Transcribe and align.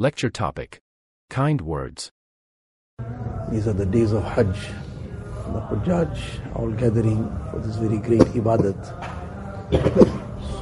Lecture 0.00 0.30
topic 0.30 0.80
Kind 1.28 1.60
Words. 1.60 2.10
These 3.52 3.68
are 3.68 3.74
the 3.74 3.84
days 3.84 4.12
of 4.12 4.24
Hajj. 4.24 4.56
The 5.52 5.60
Hujjaj 5.60 6.56
all 6.56 6.70
gathering 6.70 7.28
for 7.50 7.58
this 7.58 7.76
very 7.76 7.98
great 7.98 8.22
ibadat. 8.32 8.80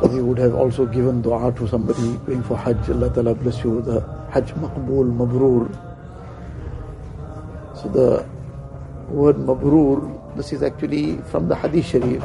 So 0.00 0.08
we 0.08 0.22
would 0.22 0.38
have 0.38 0.56
also 0.56 0.86
given 0.86 1.22
dua 1.22 1.52
to 1.52 1.68
somebody 1.68 2.16
going 2.26 2.42
for 2.42 2.56
Hajj. 2.56 2.90
Allah 2.90 3.10
Ta'ala 3.14 3.36
bless 3.36 3.62
you 3.62 3.78
a 3.78 4.00
Hajj 4.32 4.54
Maqbool, 4.54 5.06
Mabrur. 5.16 5.70
So 7.80 7.88
the 7.90 8.26
word 9.08 9.36
Mabrur, 9.36 10.36
this 10.36 10.52
is 10.52 10.64
actually 10.64 11.18
from 11.30 11.46
the 11.46 11.54
Hadith 11.54 11.86
Sharif. 11.86 12.24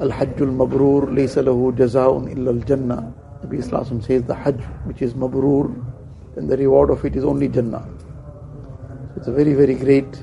Mabrur 0.00 1.06
laysa 1.14 1.44
lahu 1.44 1.70
jazaa'un 1.76 2.28
illa 2.32 2.50
al-Jannah. 2.50 3.14
Nabi 3.44 3.58
Islam 3.60 4.02
says 4.02 4.24
the 4.24 4.34
Hajj 4.34 4.60
which 4.84 5.00
is 5.00 5.14
Mabrur, 5.14 5.70
then 6.38 6.46
the 6.46 6.56
reward 6.56 6.90
of 6.90 7.04
it 7.04 7.16
is 7.16 7.24
only 7.24 7.48
Jannah. 7.48 7.84
It's 9.16 9.26
a 9.26 9.32
very, 9.32 9.54
very 9.54 9.74
great 9.74 10.22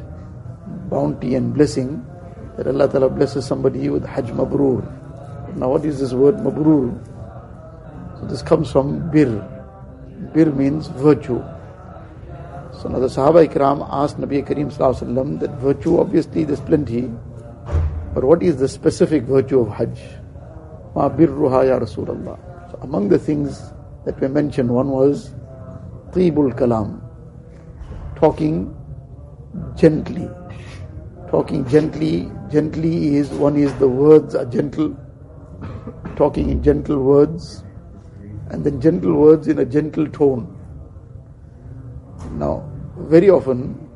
bounty 0.89 1.35
and 1.35 1.53
blessing 1.53 2.05
that 2.55 2.67
Allah 2.67 2.87
Ta'ala 2.87 3.09
blesses 3.09 3.45
somebody 3.45 3.89
with 3.89 4.05
Hajj 4.05 4.27
Mabrur. 4.27 4.79
Now 5.57 5.71
what 5.71 5.83
is 5.83 5.99
this 5.99 6.13
word 6.13 6.35
Mabrur? 6.35 6.95
So 8.17 8.27
this 8.27 8.41
comes 8.41 8.71
from 8.71 9.11
Bir. 9.11 9.27
Bir 10.33 10.45
means 10.53 10.87
virtue. 10.87 11.43
So 12.79 12.87
now 12.87 12.99
the 12.99 13.07
Sahaba 13.07 13.45
Ikram 13.45 13.85
asked 13.91 14.17
Nabi 14.17 14.41
Kareem 14.47 14.73
Sallallahu 14.73 15.41
that 15.41 15.51
virtue 15.55 15.99
obviously 15.99 16.45
there's 16.45 16.61
plenty, 16.61 17.11
but 18.13 18.23
what 18.23 18.41
is 18.41 18.55
the 18.55 18.69
specific 18.69 19.23
virtue 19.23 19.59
of 19.59 19.67
Hajj? 19.67 19.99
Ma 20.95 21.09
birruha 21.09 21.67
ya 21.67 21.77
Rasulullah. 21.77 22.39
So 22.71 22.79
among 22.83 23.09
the 23.09 23.19
things 23.19 23.73
that 24.05 24.17
were 24.21 24.29
mentioned, 24.29 24.69
one 24.69 24.91
was 24.91 25.35
Tibul 26.15 26.53
Kalam, 26.55 27.01
talking 28.15 28.73
gently. 29.75 30.29
Talking 31.29 31.67
gently, 31.67 32.31
gently 32.49 33.17
is 33.17 33.29
one 33.31 33.57
is 33.57 33.73
the 33.79 33.89
words 33.89 34.33
are 34.33 34.45
gentle, 34.45 34.95
talking 36.15 36.49
in 36.49 36.63
gentle 36.63 37.03
words, 37.03 37.65
and 38.49 38.63
then 38.63 38.79
gentle 38.79 39.13
words 39.13 39.49
in 39.49 39.59
a 39.59 39.65
gentle 39.65 40.07
tone. 40.07 40.57
Now, 42.31 42.63
very 42.97 43.29
often, 43.29 43.89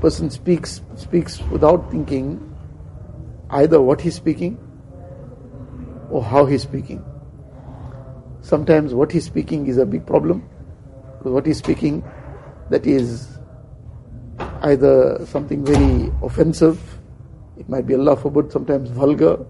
person 0.00 0.30
speaks 0.30 0.80
speaks 0.96 1.40
without 1.52 1.88
thinking 1.88 2.52
either 3.50 3.80
what 3.80 4.00
he's 4.00 4.16
speaking 4.16 4.58
or 6.10 6.24
how 6.24 6.46
he's 6.46 6.62
speaking. 6.62 7.04
Sometimes 8.40 8.92
what 8.92 9.12
he's 9.12 9.26
speaking 9.26 9.68
is 9.68 9.78
a 9.78 9.86
big 9.86 10.04
problem. 10.04 10.48
Because 11.18 11.32
what 11.32 11.46
he's 11.46 11.58
speaking, 11.58 12.04
that 12.70 12.86
is 12.86 13.38
either 14.62 15.24
something 15.26 15.64
very 15.64 16.12
offensive, 16.22 16.80
it 17.58 17.68
might 17.68 17.86
be 17.86 17.94
Allah 17.94 18.16
forbid, 18.16 18.52
sometimes 18.52 18.90
vulgar, 18.90 19.44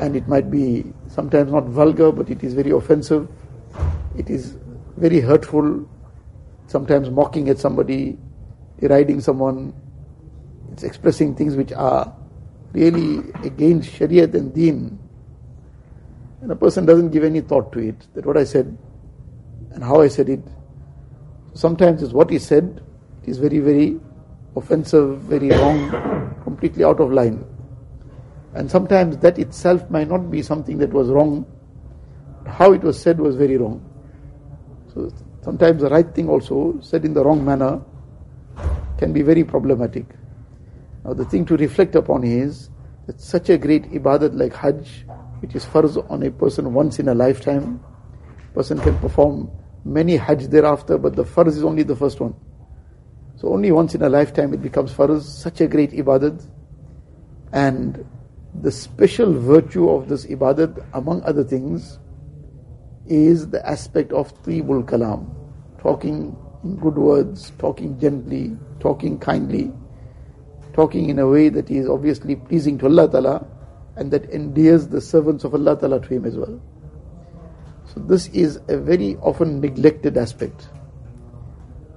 and 0.00 0.16
it 0.16 0.26
might 0.26 0.50
be 0.50 0.92
sometimes 1.08 1.52
not 1.52 1.64
vulgar, 1.64 2.10
but 2.10 2.28
it 2.28 2.42
is 2.42 2.54
very 2.54 2.70
offensive, 2.70 3.28
it 4.18 4.28
is 4.28 4.58
very 4.96 5.20
hurtful, 5.20 5.88
sometimes 6.66 7.10
mocking 7.10 7.48
at 7.48 7.58
somebody, 7.58 8.18
deriding 8.80 9.20
someone, 9.20 9.72
it's 10.72 10.82
expressing 10.82 11.34
things 11.36 11.54
which 11.54 11.72
are 11.72 12.12
really 12.72 13.30
against 13.44 13.90
Sharia 13.90 14.24
and 14.24 14.52
Deen. 14.52 14.98
And 16.40 16.50
a 16.50 16.56
person 16.56 16.84
doesn't 16.84 17.10
give 17.10 17.22
any 17.22 17.40
thought 17.40 17.72
to 17.72 17.78
it, 17.78 18.06
that 18.14 18.26
what 18.26 18.36
I 18.36 18.44
said 18.44 18.76
and 19.70 19.82
how 19.84 20.00
I 20.00 20.08
said 20.08 20.28
it. 20.28 20.40
Sometimes 21.54 22.02
it's 22.02 22.12
what 22.12 22.30
he 22.30 22.38
said 22.38 22.82
is 23.24 23.38
very, 23.38 23.60
very 23.60 24.00
offensive, 24.56 25.18
very 25.20 25.50
wrong, 25.50 26.36
completely 26.42 26.84
out 26.84 27.00
of 27.00 27.12
line. 27.12 27.44
And 28.54 28.70
sometimes 28.70 29.16
that 29.18 29.38
itself 29.38 29.88
might 29.88 30.08
not 30.08 30.30
be 30.30 30.42
something 30.42 30.78
that 30.78 30.90
was 30.90 31.08
wrong, 31.08 31.46
how 32.46 32.72
it 32.72 32.82
was 32.82 33.00
said 33.00 33.18
was 33.18 33.36
very 33.36 33.56
wrong. 33.56 33.84
So 34.92 35.12
sometimes 35.42 35.82
the 35.82 35.90
right 35.90 36.12
thing 36.14 36.28
also, 36.28 36.78
said 36.80 37.04
in 37.04 37.14
the 37.14 37.24
wrong 37.24 37.44
manner, 37.44 37.80
can 38.98 39.12
be 39.12 39.22
very 39.22 39.44
problematic. 39.44 40.06
Now 41.04 41.14
the 41.14 41.24
thing 41.24 41.44
to 41.46 41.56
reflect 41.56 41.94
upon 41.94 42.24
is 42.24 42.70
that 43.06 43.20
such 43.20 43.48
a 43.48 43.58
great 43.58 43.90
ibadat 43.92 44.36
like 44.36 44.54
Hajj, 44.54 45.04
which 45.40 45.54
is 45.54 45.64
farz 45.64 45.98
on 46.10 46.22
a 46.22 46.30
person 46.30 46.72
once 46.72 46.98
in 46.98 47.08
a 47.08 47.14
lifetime, 47.14 47.80
person 48.54 48.78
can 48.80 48.98
perform 48.98 49.50
many 49.84 50.16
Hajj 50.16 50.46
thereafter, 50.48 50.98
but 50.98 51.16
the 51.16 51.24
farz 51.24 51.48
is 51.48 51.64
only 51.64 51.82
the 51.82 51.96
first 51.96 52.20
one. 52.20 52.34
So 53.36 53.52
only 53.52 53.72
once 53.72 53.94
in 53.94 54.02
a 54.02 54.08
lifetime 54.08 54.54
it 54.54 54.62
becomes 54.62 54.92
farz, 54.92 55.22
such 55.22 55.60
a 55.60 55.66
great 55.66 55.90
ibadat. 55.90 56.44
And 57.52 58.04
the 58.60 58.70
special 58.70 59.32
virtue 59.32 59.88
of 59.90 60.08
this 60.08 60.26
ibadat, 60.26 60.84
among 60.94 61.22
other 61.22 61.44
things, 61.44 61.98
is 63.06 63.48
the 63.50 63.66
aspect 63.68 64.12
of 64.12 64.32
tibul 64.42 64.84
kalam, 64.84 65.28
talking 65.78 66.36
in 66.62 66.76
good 66.76 66.96
words, 66.96 67.52
talking 67.58 68.00
gently, 68.00 68.56
talking 68.80 69.18
kindly, 69.18 69.70
talking 70.72 71.10
in 71.10 71.18
a 71.18 71.28
way 71.28 71.48
that 71.50 71.70
is 71.70 71.88
obviously 71.88 72.36
pleasing 72.36 72.78
to 72.78 72.86
Allah 72.86 73.10
Ta'ala 73.10 73.46
and 73.96 74.10
that 74.10 74.24
endears 74.30 74.88
the 74.88 75.00
servants 75.00 75.44
of 75.44 75.54
Allah 75.54 75.78
Ta'ala 75.78 76.00
to 76.00 76.08
Him 76.08 76.24
as 76.24 76.36
well. 76.36 76.60
So 77.86 78.00
this 78.00 78.28
is 78.28 78.60
a 78.68 78.78
very 78.78 79.16
often 79.16 79.60
neglected 79.60 80.16
aspect. 80.16 80.68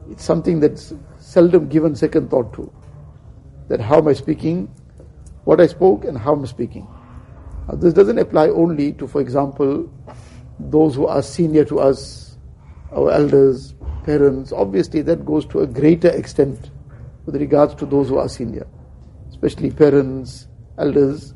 It's 0.10 0.24
something 0.24 0.60
that's 0.60 0.94
seldom 1.20 1.68
given 1.68 1.96
second 1.96 2.30
thought 2.30 2.54
to. 2.54 2.72
That 3.68 3.80
how 3.80 3.98
am 3.98 4.08
I 4.08 4.14
speaking, 4.14 4.68
what 5.44 5.60
I 5.60 5.68
spoke, 5.68 6.06
and 6.06 6.18
how 6.18 6.34
I'm 6.34 6.46
speaking. 6.46 6.88
Now, 7.68 7.76
this 7.76 7.94
doesn't 7.94 8.18
apply 8.18 8.50
only 8.50 8.94
to, 8.94 9.08
for 9.08 9.20
example, 9.20 9.92
those 10.60 10.96
who 10.96 11.08
are 11.08 11.22
senior 11.22 11.66
to 11.66 11.80
us, 11.80 12.38
our 12.92 13.12
elders, 13.12 13.76
parents. 14.04 14.54
Obviously, 14.54 15.02
that 15.04 15.26
goes 15.26 15.46
to 15.48 15.60
a 15.60 15.68
greater 15.68 16.10
extent 16.10 16.72
with 17.26 17.36
regards 17.36 17.76
to 17.76 17.86
those 17.86 18.08
who 18.08 18.18
are 18.18 18.30
senior, 18.30 18.66
especially 19.30 19.72
parents, 19.72 20.48
elders. 20.78 21.34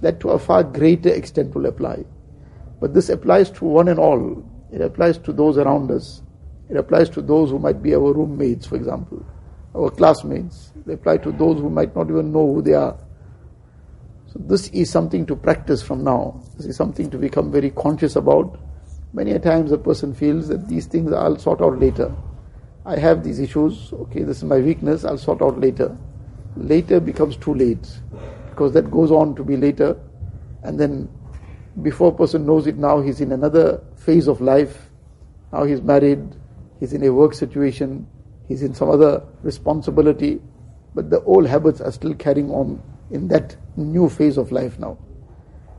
That 0.00 0.20
to 0.20 0.30
a 0.30 0.38
far 0.38 0.62
greater 0.62 1.08
extent 1.08 1.54
will 1.54 1.66
apply. 1.66 2.04
But 2.80 2.94
this 2.94 3.08
applies 3.08 3.50
to 3.52 3.64
one 3.64 3.88
and 3.88 3.98
all. 3.98 4.44
It 4.72 4.80
applies 4.80 5.18
to 5.18 5.32
those 5.32 5.58
around 5.58 5.90
us. 5.90 6.22
It 6.68 6.76
applies 6.76 7.08
to 7.10 7.22
those 7.22 7.50
who 7.50 7.58
might 7.58 7.82
be 7.82 7.94
our 7.94 8.12
roommates, 8.12 8.66
for 8.66 8.76
example, 8.76 9.24
our 9.74 9.90
classmates. 9.90 10.72
It 10.86 10.92
applies 10.92 11.22
to 11.22 11.32
those 11.32 11.58
who 11.58 11.70
might 11.70 11.96
not 11.96 12.10
even 12.10 12.32
know 12.32 12.54
who 12.54 12.62
they 12.62 12.74
are. 12.74 12.98
So 14.32 14.38
this 14.40 14.68
is 14.68 14.90
something 14.90 15.24
to 15.26 15.34
practice 15.34 15.82
from 15.82 16.04
now. 16.04 16.42
This 16.56 16.66
is 16.66 16.76
something 16.76 17.08
to 17.10 17.18
become 17.18 17.50
very 17.50 17.70
conscious 17.70 18.16
about. 18.16 18.60
Many 19.14 19.32
a 19.32 19.38
times 19.38 19.72
a 19.72 19.78
person 19.78 20.14
feels 20.14 20.48
that 20.48 20.68
these 20.68 20.86
things 20.86 21.12
I'll 21.12 21.38
sort 21.38 21.62
out 21.62 21.78
later. 21.78 22.14
I 22.84 22.98
have 22.98 23.24
these 23.24 23.38
issues, 23.38 23.92
okay, 23.92 24.22
this 24.22 24.38
is 24.38 24.44
my 24.44 24.58
weakness, 24.58 25.04
I'll 25.04 25.18
sort 25.18 25.40
out 25.40 25.58
later. 25.58 25.96
Later 26.56 27.00
becomes 27.00 27.36
too 27.36 27.54
late 27.54 27.88
because 28.50 28.72
that 28.72 28.90
goes 28.90 29.10
on 29.10 29.34
to 29.36 29.44
be 29.44 29.56
later 29.56 29.98
and 30.62 30.78
then 30.78 31.08
before 31.82 32.08
a 32.08 32.14
person 32.14 32.46
knows 32.46 32.66
it 32.66 32.76
now 32.76 33.00
he's 33.00 33.20
in 33.20 33.32
another 33.32 33.82
phase 33.96 34.28
of 34.28 34.40
life. 34.40 34.90
Now 35.52 35.64
he's 35.64 35.80
married, 35.80 36.36
he's 36.80 36.92
in 36.92 37.04
a 37.04 37.12
work 37.12 37.34
situation, 37.34 38.06
he's 38.46 38.62
in 38.62 38.74
some 38.74 38.90
other 38.90 39.22
responsibility, 39.42 40.40
but 40.94 41.10
the 41.10 41.22
old 41.22 41.46
habits 41.46 41.80
are 41.80 41.92
still 41.92 42.14
carrying 42.14 42.50
on 42.50 42.82
in 43.10 43.28
that 43.28 43.56
new 43.76 44.08
phase 44.08 44.36
of 44.36 44.52
life 44.52 44.78
now. 44.78 44.98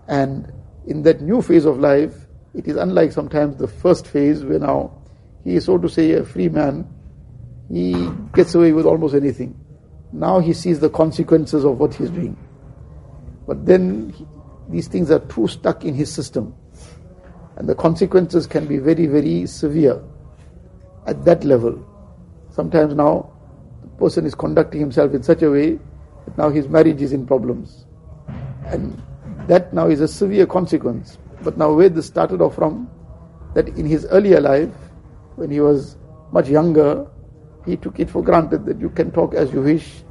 And 0.08 0.52
in 0.88 1.04
that 1.04 1.22
new 1.22 1.42
phase 1.42 1.66
of 1.66 1.80
life, 1.80 2.14
it 2.56 2.68
is 2.68 2.76
unlike 2.76 3.12
sometimes 3.12 3.58
the 3.58 3.68
first 3.68 4.08
phase 4.08 4.44
where 4.44 4.60
now 4.60 4.92
he 5.44 5.56
is 5.56 5.66
so 5.66 5.78
to 5.78 5.88
say 5.88 6.14
a 6.14 6.24
free 6.24 6.50
man, 6.50 6.88
he 7.72 8.10
gets 8.34 8.56
away 8.56 8.72
with 8.72 8.86
almost 8.86 9.14
anything. 9.14 9.60
Now 10.12 10.40
he 10.40 10.54
sees 10.54 10.80
the 10.80 10.90
consequences 10.90 11.64
of 11.64 11.80
what 11.80 11.94
he's 11.94 12.10
doing. 12.10 12.36
But 13.46 13.66
then 13.66 14.14
he, 14.18 14.26
these 14.70 14.88
things 14.88 15.12
are 15.12 15.20
too 15.20 15.48
stuck 15.48 15.84
in 15.84 15.94
his 15.94 16.12
system. 16.12 16.56
And 17.56 17.68
the 17.68 17.76
consequences 17.76 18.48
can 18.48 18.68
be 18.68 18.78
very, 18.78 19.08
very 19.08 19.46
severe 19.46 20.02
at 21.08 21.26
that 21.26 21.44
level. 21.44 21.86
Sometimes 22.52 22.94
now 22.96 23.32
the 23.82 23.90
person 23.90 24.26
is 24.26 24.36
conducting 24.36 24.80
himself 24.80 25.14
in 25.14 25.24
such 25.24 25.42
a 25.42 25.50
way 25.50 25.80
that 26.26 26.38
now 26.38 26.50
his 26.50 26.68
marriage 26.68 27.02
is 27.02 27.12
in 27.12 27.26
problems. 27.26 27.86
And 28.68 29.02
that 29.48 29.74
now 29.74 29.88
is 29.88 30.00
a 30.00 30.08
severe 30.08 30.46
consequence. 30.46 31.18
But 31.42 31.58
now 31.58 31.74
where 31.74 31.90
this 31.90 32.06
started 32.06 32.42
off 32.42 32.56
from, 32.56 32.90
that 33.56 33.68
in 33.70 33.86
his 33.86 34.06
earlier 34.12 34.40
life, 34.40 34.70
when 35.36 35.50
he 35.50 35.60
was 35.60 35.98
much 36.32 36.48
younger, 36.48 37.08
he 37.66 37.76
took 37.76 38.00
it 38.00 38.10
for 38.10 38.24
granted 38.24 38.66
that 38.66 38.80
you 38.80 38.90
can 38.90 39.12
talk 39.12 39.34
as 39.34 39.52
you 39.52 39.62
wish. 39.62 40.04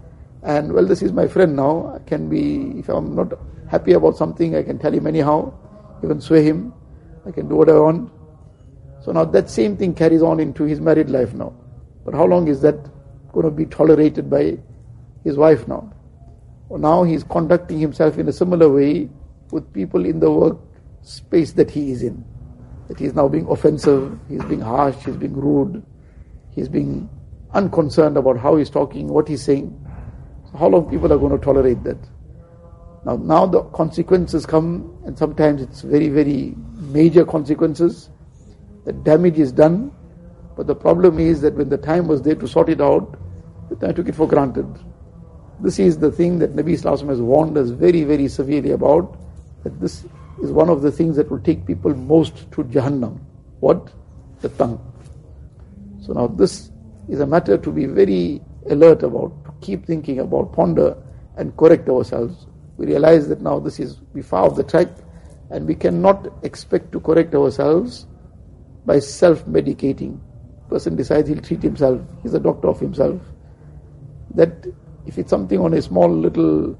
And 0.42 0.72
well, 0.72 0.86
this 0.86 1.02
is 1.02 1.12
my 1.12 1.26
friend 1.26 1.56
now. 1.56 1.94
I 1.94 1.98
can 2.08 2.28
be, 2.28 2.78
if 2.78 2.88
I'm 2.88 3.14
not 3.14 3.32
happy 3.68 3.92
about 3.92 4.16
something, 4.16 4.54
I 4.54 4.62
can 4.62 4.78
tell 4.78 4.92
him 4.92 5.06
anyhow, 5.06 5.52
even 6.04 6.20
sway 6.20 6.44
him. 6.44 6.72
I 7.26 7.30
can 7.30 7.48
do 7.48 7.56
what 7.56 7.68
I 7.68 7.78
want. 7.78 8.10
So 9.02 9.12
now 9.12 9.24
that 9.24 9.50
same 9.50 9.76
thing 9.76 9.94
carries 9.94 10.22
on 10.22 10.40
into 10.40 10.64
his 10.64 10.80
married 10.80 11.10
life 11.10 11.34
now. 11.34 11.52
But 12.04 12.14
how 12.14 12.24
long 12.24 12.48
is 12.48 12.62
that 12.62 12.76
going 13.32 13.44
to 13.44 13.50
be 13.50 13.66
tolerated 13.66 14.30
by 14.30 14.58
his 15.24 15.36
wife 15.36 15.66
now? 15.68 15.92
Well, 16.68 16.80
now 16.80 17.02
he's 17.02 17.24
conducting 17.24 17.78
himself 17.78 18.18
in 18.18 18.28
a 18.28 18.32
similar 18.32 18.68
way 18.68 19.08
with 19.50 19.72
people 19.72 20.04
in 20.04 20.20
the 20.20 20.30
work 20.30 20.58
space 21.02 21.52
that 21.52 21.70
he 21.70 21.90
is 21.90 22.02
in. 22.02 22.24
That 22.88 22.98
he's 22.98 23.14
now 23.14 23.28
being 23.28 23.46
offensive, 23.48 24.18
he's 24.28 24.44
being 24.44 24.60
harsh, 24.60 24.96
he's 25.04 25.16
being 25.16 25.34
rude, 25.34 25.84
he's 26.50 26.68
being 26.68 27.08
unconcerned 27.52 28.16
about 28.16 28.38
how 28.38 28.56
he's 28.56 28.70
talking, 28.70 29.08
what 29.08 29.28
he's 29.28 29.42
saying. 29.42 29.74
How 30.56 30.68
long 30.68 30.88
people 30.88 31.12
are 31.12 31.18
going 31.18 31.38
to 31.38 31.44
tolerate 31.44 31.82
that? 31.84 31.98
Now, 33.04 33.16
now 33.16 33.46
the 33.46 33.62
consequences 33.64 34.46
come, 34.46 34.96
and 35.04 35.16
sometimes 35.18 35.62
it's 35.62 35.82
very, 35.82 36.08
very 36.08 36.54
major 36.76 37.24
consequences. 37.24 38.10
The 38.84 38.92
damage 38.92 39.38
is 39.38 39.52
done, 39.52 39.92
but 40.56 40.66
the 40.66 40.74
problem 40.74 41.18
is 41.18 41.40
that 41.42 41.54
when 41.54 41.68
the 41.68 41.76
time 41.76 42.08
was 42.08 42.22
there 42.22 42.34
to 42.34 42.48
sort 42.48 42.68
it 42.68 42.80
out, 42.80 43.18
I 43.82 43.92
took 43.92 44.08
it 44.08 44.14
for 44.14 44.26
granted. 44.26 44.66
This 45.60 45.78
is 45.78 45.98
the 45.98 46.10
thing 46.10 46.38
that 46.38 46.54
Nabi 46.54 46.72
Islam 46.72 47.08
has 47.08 47.20
warned 47.20 47.58
us 47.58 47.70
very, 47.70 48.04
very 48.04 48.28
severely 48.28 48.70
about. 48.70 49.18
That 49.64 49.80
this 49.80 50.04
is 50.42 50.52
one 50.52 50.70
of 50.70 50.82
the 50.82 50.90
things 50.90 51.16
that 51.16 51.30
will 51.30 51.40
take 51.40 51.66
people 51.66 51.94
most 51.94 52.50
to 52.52 52.64
Jahannam. 52.64 53.18
What? 53.60 53.92
The 54.40 54.48
tongue. 54.50 54.80
So 56.00 56.12
now 56.12 56.28
this 56.28 56.70
is 57.08 57.20
a 57.20 57.26
matter 57.26 57.58
to 57.58 57.70
be 57.72 57.86
very 57.86 58.40
alert 58.70 59.02
about, 59.02 59.32
keep 59.60 59.86
thinking 59.86 60.20
about, 60.20 60.52
ponder 60.52 60.96
and 61.36 61.56
correct 61.56 61.88
ourselves. 61.88 62.46
We 62.76 62.86
realize 62.86 63.28
that 63.28 63.40
now 63.40 63.58
this 63.58 63.80
is 63.80 64.00
we 64.12 64.22
far 64.22 64.44
off 64.44 64.56
the 64.56 64.64
track 64.64 64.88
and 65.50 65.66
we 65.66 65.74
cannot 65.74 66.32
expect 66.42 66.92
to 66.92 67.00
correct 67.00 67.34
ourselves 67.34 68.06
by 68.84 68.98
self-medicating. 68.98 70.18
Person 70.68 70.96
decides 70.96 71.28
he'll 71.28 71.40
treat 71.40 71.62
himself, 71.62 72.00
he's 72.22 72.34
a 72.34 72.40
doctor 72.40 72.68
of 72.68 72.78
himself. 72.78 73.20
That 74.34 74.66
if 75.06 75.18
it's 75.18 75.30
something 75.30 75.58
on 75.58 75.74
a 75.74 75.82
small 75.82 76.08
little, 76.10 76.78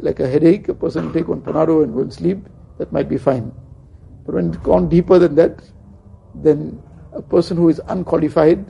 like 0.00 0.20
a 0.20 0.28
headache, 0.28 0.68
a 0.68 0.74
person 0.74 1.12
take 1.12 1.28
one 1.28 1.40
Panado 1.40 1.82
and 1.82 1.94
go 1.94 2.00
and 2.00 2.12
sleep, 2.12 2.38
that 2.78 2.92
might 2.92 3.08
be 3.08 3.16
fine. 3.16 3.52
But 4.26 4.34
when 4.34 4.50
it's 4.50 4.58
gone 4.58 4.88
deeper 4.88 5.18
than 5.18 5.34
that, 5.36 5.62
then 6.34 6.82
a 7.12 7.22
person 7.22 7.56
who 7.56 7.68
is 7.68 7.80
unqualified, 7.88 8.64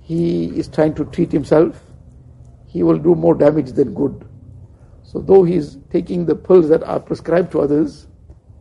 he 0.00 0.46
is 0.58 0.68
trying 0.68 0.94
to 0.94 1.04
treat 1.06 1.32
himself, 1.32 1.80
he 2.74 2.82
will 2.82 2.98
do 2.98 3.14
more 3.14 3.36
damage 3.36 3.70
than 3.72 3.94
good. 3.94 4.28
So 5.04 5.20
though 5.20 5.44
he 5.44 5.54
is 5.54 5.78
taking 5.90 6.26
the 6.26 6.34
pills 6.34 6.68
that 6.70 6.82
are 6.82 6.98
prescribed 6.98 7.52
to 7.52 7.60
others, 7.60 8.08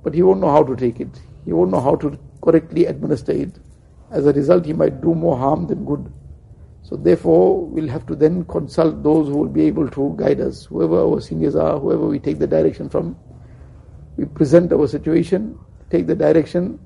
but 0.03 0.13
he 0.13 0.21
won't 0.21 0.39
know 0.39 0.51
how 0.51 0.63
to 0.63 0.75
take 0.75 0.99
it. 0.99 1.19
He 1.45 1.51
won't 1.51 1.71
know 1.71 1.81
how 1.81 1.95
to 1.95 2.19
correctly 2.43 2.85
administer 2.85 3.31
it. 3.31 3.57
As 4.11 4.27
a 4.27 4.33
result, 4.33 4.67
he 4.67 4.73
might 4.73 5.01
do 5.01 5.15
more 5.15 5.35
harm 5.35 5.65
than 5.65 5.83
good. 5.83 6.13
So 6.83 6.95
therefore, 6.95 7.65
we'll 7.65 7.87
have 7.87 8.05
to 8.05 8.15
then 8.15 8.45
consult 8.45 9.01
those 9.01 9.29
who 9.29 9.37
will 9.37 9.49
be 9.49 9.63
able 9.63 9.89
to 9.89 10.13
guide 10.15 10.41
us. 10.41 10.65
Whoever 10.65 10.99
our 10.99 11.19
seniors 11.19 11.55
are, 11.55 11.79
whoever 11.79 12.05
we 12.05 12.19
take 12.19 12.37
the 12.37 12.45
direction 12.45 12.89
from, 12.89 13.17
we 14.15 14.25
present 14.25 14.71
our 14.73 14.87
situation, 14.87 15.57
take 15.89 16.05
the 16.05 16.15
direction, 16.15 16.79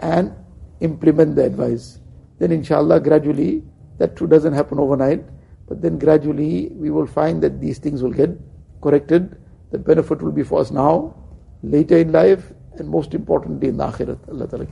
and 0.00 0.34
implement 0.80 1.36
the 1.36 1.44
advice. 1.44 2.00
Then 2.38 2.50
inshallah, 2.50 3.00
gradually, 3.00 3.62
that 3.98 4.16
too 4.16 4.26
doesn't 4.26 4.54
happen 4.54 4.78
overnight, 4.78 5.22
but 5.72 5.80
then 5.80 5.98
gradually 5.98 6.68
we 6.74 6.90
will 6.90 7.06
find 7.06 7.42
that 7.42 7.58
these 7.58 7.78
things 7.78 8.02
will 8.02 8.12
get 8.12 8.28
corrected. 8.82 9.38
The 9.70 9.78
benefit 9.78 10.20
will 10.20 10.30
be 10.30 10.42
for 10.42 10.60
us 10.60 10.70
now, 10.70 11.14
later 11.62 11.96
in 11.96 12.12
life, 12.12 12.52
and 12.76 12.86
most 12.86 13.14
importantly 13.14 13.68
in 13.68 13.78
the 13.78 13.86
akhirat. 13.86 14.18
Allah 14.28 14.46
Ta'ala 14.48 14.66